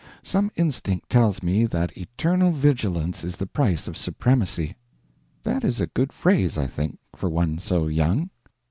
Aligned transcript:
Some 0.23 0.49
instinct 0.55 1.11
tells 1.11 1.43
me 1.43 1.65
that 1.67 1.95
eternal 1.95 2.49
vigilance 2.51 3.23
is 3.23 3.35
the 3.37 3.45
price 3.45 3.87
of 3.87 3.95
supremacy. 3.95 4.75
(That 5.43 5.63
is 5.63 5.79
a 5.79 5.85
good 5.85 6.11
phrase, 6.11 6.57
I 6.57 6.65
think, 6.65 6.97
for 7.15 7.29
one 7.29 7.59
so 7.59 7.85
young.) 7.87 8.31